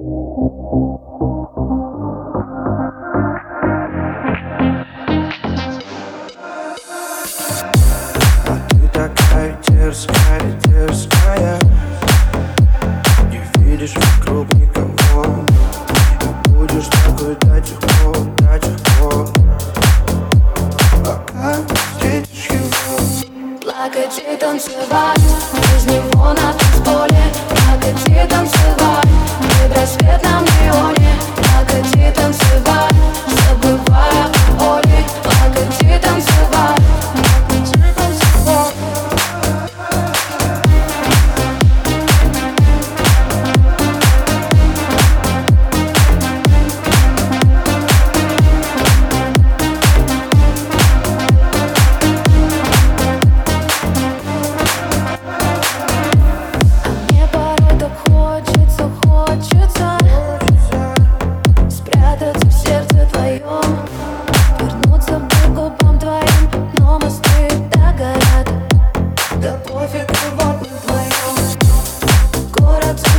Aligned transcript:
Ты 0.00 0.04
такая 8.92 9.58
дерзкая, 9.66 10.52
дерзкая. 10.66 11.58
Не 13.28 13.40
видишь 13.60 13.94
вокруг 13.96 14.46
никого. 14.54 15.24
И 24.18 24.36
танцевать 24.36 25.20
Без 25.54 25.86
него 25.86 26.28
на 26.28 26.52
танцполе. 26.52 27.24
Плакать 27.48 28.06
и 28.06 28.28
танцевать 28.28 29.07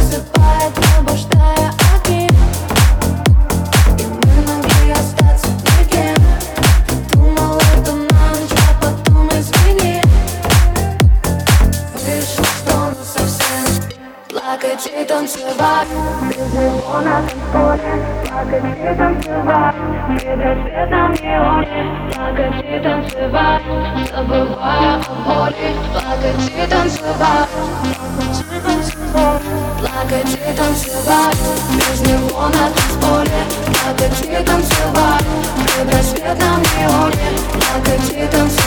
засыпает, 0.09 0.73
небо 0.77 1.15
ждая 1.15 1.71
огни 1.95 2.27
И 3.97 4.05
мы 4.05 4.41
могли 4.47 4.91
остаться 4.91 5.47
никем 5.79 6.15
Думал, 7.13 7.57
это 7.57 7.91
ночь, 7.93 8.55
а 8.57 8.59
потом 8.81 9.29
извини. 9.29 10.01
Вышло, 11.93 12.45
что 12.45 12.75
ну 12.89 13.03
совсем 13.03 13.65
Плакать 14.29 14.85
и 14.87 14.89
танцевать. 15.05 15.87
Без 16.29 16.53
него 16.53 16.99
на 17.01 17.21
танцполе 17.21 17.93
Плакать 18.25 18.65
и 18.65 18.67
танцевать. 18.97 19.75
В 19.75 19.77
предрассветном 20.19 21.11
неоне 21.13 21.81
Плакать 22.13 22.59
и 22.63 22.65
танцевать. 22.83 23.63
Забывая 24.11 24.93
о 24.95 24.97
боли 25.25 25.67
Плакать 25.93 26.43
и 26.49 26.51
танцевать 26.69 27.49
Плакать 30.09 30.33
и 30.33 30.57
танцевать 30.57 31.37
Без 31.75 32.01
него 32.01 32.47
на 32.47 32.71
танцполе 32.71 33.45
Плакать 33.65 34.21
и 34.23 34.43
танцевать 34.43 35.23
В 35.55 35.75
предрассветном 35.75 36.63
неоне 36.63 37.37
Плакать 37.53 38.09
и 38.09 38.27
танцевать 38.31 38.58